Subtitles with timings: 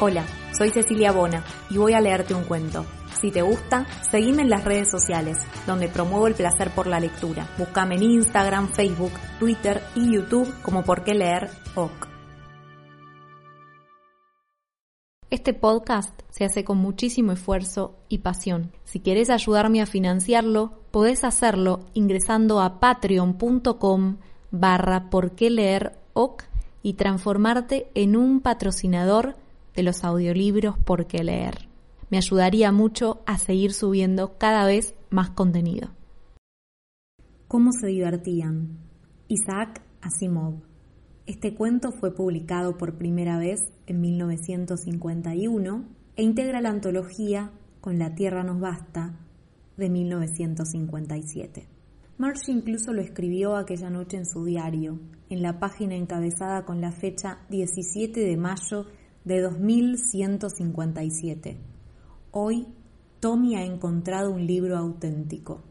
[0.00, 0.24] Hola,
[0.58, 2.84] soy Cecilia Bona y voy a leerte un cuento.
[3.20, 7.48] Si te gusta, seguime en las redes sociales, donde promuevo el placer por la lectura.
[7.58, 12.08] Búscame en Instagram, Facebook, Twitter y YouTube como Por qué leer OK.
[15.30, 18.72] Este podcast se hace con muchísimo esfuerzo y pasión.
[18.82, 24.16] Si quieres ayudarme a financiarlo, podés hacerlo ingresando a patreon.com
[24.50, 26.42] barra por qué leer OK
[26.82, 29.36] y transformarte en un patrocinador
[29.74, 31.68] de los audiolibros por qué leer.
[32.10, 35.90] Me ayudaría mucho a seguir subiendo cada vez más contenido.
[37.48, 38.78] ¿Cómo se divertían?
[39.28, 40.54] Isaac Asimov.
[41.26, 45.84] Este cuento fue publicado por primera vez en 1951
[46.16, 49.18] e integra la antología Con la Tierra nos basta
[49.76, 51.66] de 1957.
[52.16, 56.92] Marsh incluso lo escribió aquella noche en su diario, en la página encabezada con la
[56.92, 58.86] fecha 17 de mayo
[59.24, 61.56] de 2157.
[62.30, 62.66] Hoy,
[63.20, 65.62] Tommy ha encontrado un libro auténtico.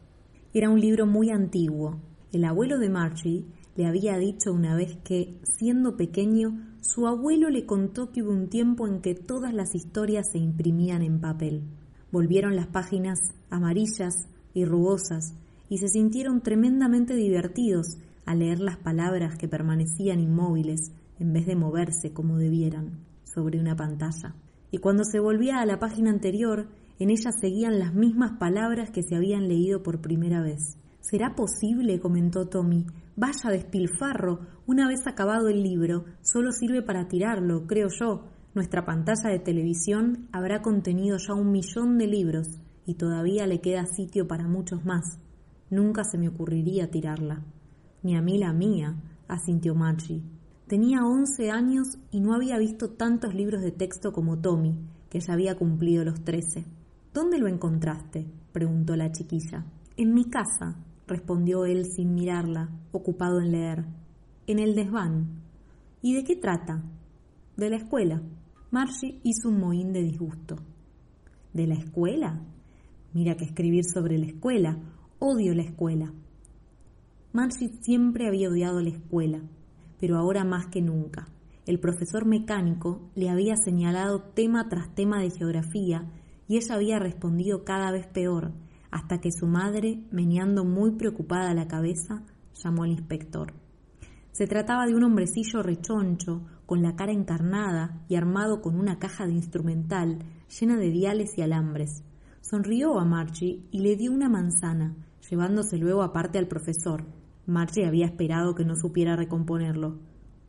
[0.52, 2.00] Era un libro muy antiguo.
[2.32, 3.44] El abuelo de Margie
[3.76, 8.48] le había dicho una vez que, siendo pequeño, su abuelo le contó que hubo un
[8.48, 11.62] tiempo en que todas las historias se imprimían en papel.
[12.10, 13.20] Volvieron las páginas
[13.50, 15.36] amarillas y rugosas
[15.68, 21.54] y se sintieron tremendamente divertidos al leer las palabras que permanecían inmóviles en vez de
[21.54, 24.34] moverse como debieran sobre una pantalla.
[24.70, 26.68] Y cuando se volvía a la página anterior,
[26.98, 30.78] en ella seguían las mismas palabras que se habían leído por primera vez.
[31.00, 32.00] ¿Será posible?
[32.00, 32.86] comentó Tommy.
[33.16, 34.40] Vaya despilfarro.
[34.66, 38.30] Una vez acabado el libro, solo sirve para tirarlo, creo yo.
[38.54, 43.86] Nuestra pantalla de televisión habrá contenido ya un millón de libros y todavía le queda
[43.86, 45.18] sitio para muchos más.
[45.70, 47.44] Nunca se me ocurriría tirarla.
[48.02, 48.96] Ni a mí la mía,
[49.28, 50.22] asintió Margie.
[50.66, 54.74] Tenía once años y no había visto tantos libros de texto como Tommy,
[55.10, 56.64] que ya había cumplido los trece.
[57.12, 58.26] ¿Dónde lo encontraste?
[58.50, 59.66] preguntó la chiquilla.
[59.98, 63.84] En mi casa, respondió él sin mirarla, ocupado en leer.
[64.46, 65.42] En el desván.
[66.00, 66.82] ¿Y de qué trata?
[67.58, 68.22] De la escuela.
[68.70, 70.56] Margie hizo un mohín de disgusto.
[71.52, 72.40] ¿De la escuela?
[73.12, 74.78] Mira que escribir sobre la escuela.
[75.18, 76.10] Odio la escuela.
[77.34, 79.42] Margie siempre había odiado la escuela
[80.04, 81.28] pero ahora más que nunca.
[81.64, 86.10] El profesor mecánico le había señalado tema tras tema de geografía
[86.46, 88.52] y ella había respondido cada vez peor,
[88.90, 92.22] hasta que su madre, meneando muy preocupada la cabeza,
[92.62, 93.54] llamó al inspector.
[94.32, 99.26] Se trataba de un hombrecillo rechoncho, con la cara encarnada y armado con una caja
[99.26, 100.18] de instrumental
[100.60, 102.04] llena de diales y alambres.
[102.42, 104.94] Sonrió a Margie y le dio una manzana,
[105.30, 107.06] llevándose luego aparte al profesor,
[107.46, 109.98] Margie había esperado que no supiera recomponerlo.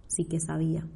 [0.07, 0.87] Sí que sabía.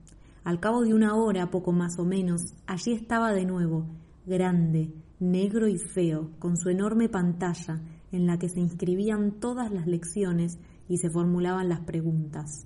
[0.44, 3.86] Al cabo de una hora, poco más o menos, allí estaba de nuevo,
[4.26, 9.88] grande, negro y feo, con su enorme pantalla en la que se inscribían todas las
[9.88, 12.66] lecciones y se formulaban las preguntas.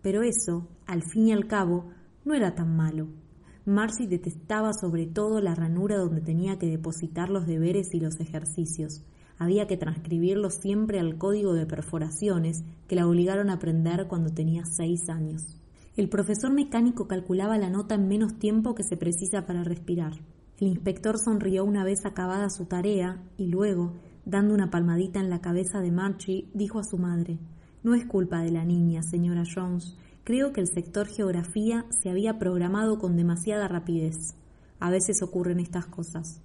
[0.00, 1.90] Pero eso, al fin y al cabo,
[2.24, 3.08] no era tan malo.
[3.66, 9.04] Marcy detestaba sobre todo la ranura donde tenía que depositar los deberes y los ejercicios
[9.38, 14.64] había que transcribirlo siempre al código de perforaciones que la obligaron a aprender cuando tenía
[14.64, 15.58] seis años.
[15.96, 20.12] El profesor mecánico calculaba la nota en menos tiempo que se precisa para respirar.
[20.58, 23.94] El inspector sonrió una vez acabada su tarea y luego,
[24.24, 27.38] dando una palmadita en la cabeza de Marchie, dijo a su madre
[27.82, 29.96] No es culpa de la niña, señora Jones.
[30.24, 34.36] Creo que el sector geografía se había programado con demasiada rapidez.
[34.78, 36.40] A veces ocurren estas cosas.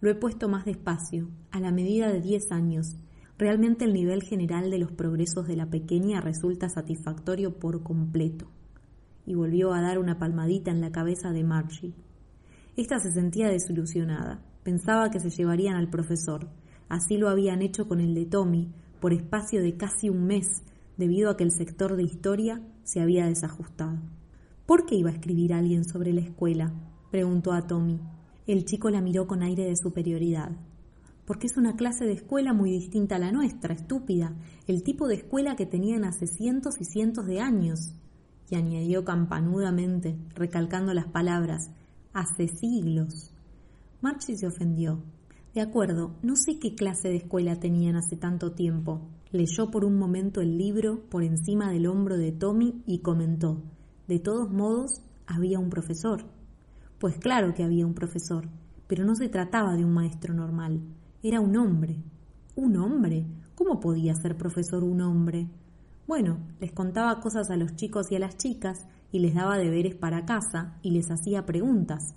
[0.00, 2.96] Lo he puesto más despacio, a la medida de diez años.
[3.38, 8.46] Realmente el nivel general de los progresos de la pequeña resulta satisfactorio por completo.
[9.24, 11.94] Y volvió a dar una palmadita en la cabeza de Margie.
[12.76, 14.42] Esta se sentía desilusionada.
[14.62, 16.48] Pensaba que se llevarían al profesor.
[16.88, 18.70] Así lo habían hecho con el de Tommy,
[19.00, 20.62] por espacio de casi un mes,
[20.98, 23.98] debido a que el sector de historia se había desajustado.
[24.66, 26.72] ¿Por qué iba a escribir alguien sobre la escuela?
[27.10, 27.98] preguntó a Tommy.
[28.46, 30.52] El chico la miró con aire de superioridad.
[31.24, 34.36] Porque es una clase de escuela muy distinta a la nuestra, estúpida,
[34.68, 37.80] el tipo de escuela que tenían hace cientos y cientos de años.
[38.48, 41.72] Y añadió campanudamente, recalcando las palabras,
[42.12, 43.32] hace siglos.
[44.00, 45.02] Marchi se ofendió.
[45.52, 49.08] De acuerdo, no sé qué clase de escuela tenían hace tanto tiempo.
[49.32, 53.64] Leyó por un momento el libro por encima del hombro de Tommy y comentó,
[54.06, 56.35] de todos modos, había un profesor.
[56.98, 58.48] Pues claro que había un profesor,
[58.86, 60.80] pero no se trataba de un maestro normal,
[61.22, 61.96] era un hombre.
[62.54, 63.26] ¿Un hombre?
[63.54, 65.48] ¿Cómo podía ser profesor un hombre?
[66.06, 69.94] Bueno, les contaba cosas a los chicos y a las chicas y les daba deberes
[69.94, 72.14] para casa y les hacía preguntas.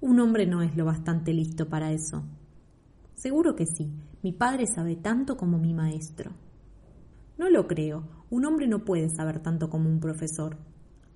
[0.00, 2.24] Un hombre no es lo bastante listo para eso.
[3.14, 3.92] Seguro que sí.
[4.22, 6.32] Mi padre sabe tanto como mi maestro.
[7.38, 8.02] No lo creo.
[8.28, 10.56] Un hombre no puede saber tanto como un profesor.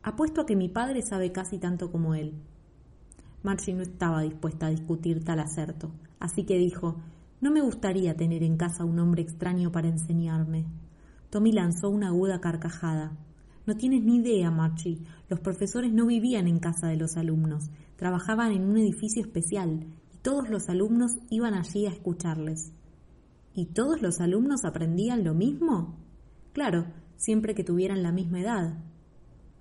[0.02, 2.34] Apuesto a que mi padre sabe casi tanto como él.
[3.46, 6.96] Margie no estaba dispuesta a discutir tal acerto, así que dijo
[7.40, 10.66] No me gustaría tener en casa un hombre extraño para enseñarme.
[11.30, 13.16] Tommy lanzó una aguda carcajada.
[13.64, 14.98] No tienes ni idea, Marchie.
[15.28, 20.18] Los profesores no vivían en casa de los alumnos, trabajaban en un edificio especial y
[20.18, 22.72] todos los alumnos iban allí a escucharles.
[23.54, 26.00] ¿Y todos los alumnos aprendían lo mismo?
[26.52, 28.82] Claro, siempre que tuvieran la misma edad.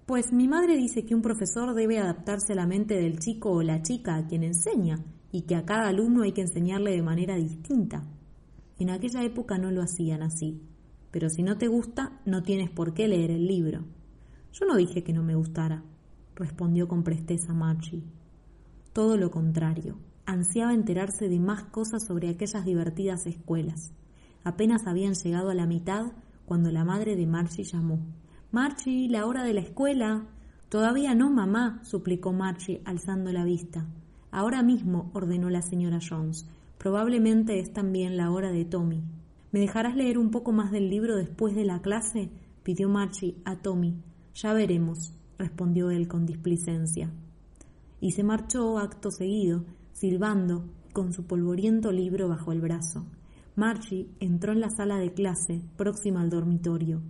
[0.06, 3.64] Pues mi madre dice que un profesor debe adaptarse a la mente del chico o
[3.64, 7.36] la chica a quien enseña y que a cada alumno hay que enseñarle de manera
[7.36, 8.04] distinta.
[8.78, 10.62] En aquella época no lo hacían así,
[11.10, 13.84] pero si no te gusta, no tienes por qué leer el libro.
[14.54, 15.84] Yo no dije que no me gustara,
[16.36, 18.04] respondió con presteza Margie.
[18.94, 19.98] Todo lo contrario,
[20.28, 23.92] ansiaba enterarse de más cosas sobre aquellas divertidas escuelas.
[24.44, 26.12] Apenas habían llegado a la mitad
[26.46, 28.00] cuando la madre de Margie llamó.
[28.52, 30.26] Marchie, la hora de la escuela.
[30.70, 33.86] Todavía no, mamá, suplicó Marchie, alzando la vista.
[34.32, 36.46] Ahora mismo, ordenó la señora Jones.
[36.78, 39.04] Probablemente es también la hora de Tommy.
[39.52, 42.30] ¿Me dejarás leer un poco más del libro después de la clase?
[42.64, 43.96] pidió Marchie a Tommy.
[44.36, 47.10] Ya veremos, respondió él con displicencia.
[48.02, 49.64] Y se marchó acto seguido,
[49.94, 53.06] silbando, con su polvoriento libro bajo el brazo.
[53.56, 57.02] Marchie entró en la sala de clase, próxima al dormitorio.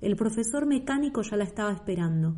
[0.00, 2.36] El profesor mecánico ya la estaba esperando.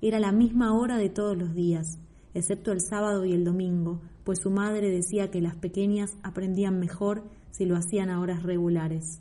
[0.00, 1.98] Era la misma hora de todos los días,
[2.32, 7.24] excepto el sábado y el domingo, pues su madre decía que las pequeñas aprendían mejor
[7.50, 9.20] si lo hacían a horas regulares.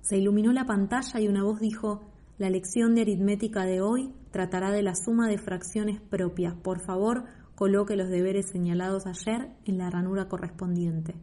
[0.00, 2.00] Se iluminó la pantalla y una voz dijo
[2.38, 6.54] La lección de aritmética de hoy tratará de la suma de fracciones propias.
[6.54, 7.24] Por favor,
[7.54, 11.16] coloque los deberes señalados ayer en la ranura correspondiente.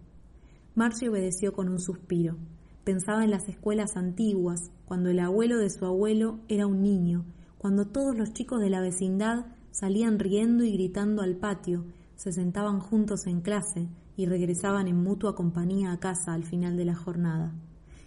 [0.76, 2.38] Marcie obedeció con un suspiro.
[2.88, 7.26] Pensaba en las escuelas antiguas, cuando el abuelo de su abuelo era un niño,
[7.58, 11.84] cuando todos los chicos de la vecindad salían riendo y gritando al patio,
[12.16, 16.86] se sentaban juntos en clase y regresaban en mutua compañía a casa al final de
[16.86, 17.54] la jornada.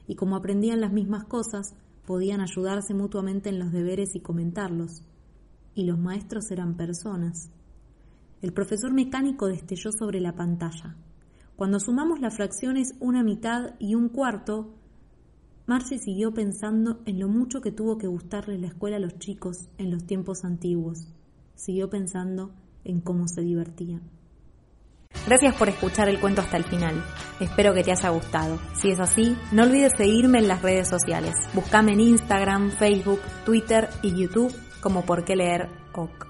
[0.07, 1.75] Y como aprendían las mismas cosas,
[2.07, 5.03] podían ayudarse mutuamente en los deberes y comentarlos.
[5.75, 7.51] Y los maestros eran personas.
[8.41, 10.97] El profesor mecánico destelló sobre la pantalla.
[11.61, 14.79] Cuando sumamos las fracciones una mitad y un cuarto,
[15.67, 19.69] Marcie siguió pensando en lo mucho que tuvo que gustarle la escuela a los chicos
[19.77, 21.07] en los tiempos antiguos.
[21.57, 22.51] Siguió pensando
[22.83, 24.01] en cómo se divertían.
[25.27, 26.95] Gracias por escuchar el cuento hasta el final.
[27.41, 28.59] Espero que te haya gustado.
[28.73, 31.35] Si es así, no olvides seguirme en las redes sociales.
[31.53, 36.30] Búscame en Instagram, Facebook, Twitter y YouTube como por qué leer OK.